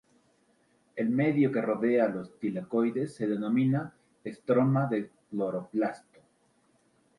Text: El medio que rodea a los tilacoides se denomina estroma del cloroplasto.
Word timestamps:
El 0.95 1.09
medio 1.11 1.51
que 1.51 1.61
rodea 1.61 2.05
a 2.05 2.09
los 2.09 2.39
tilacoides 2.39 3.13
se 3.13 3.27
denomina 3.27 3.93
estroma 4.23 4.87
del 4.87 5.11
cloroplasto. 5.29 6.21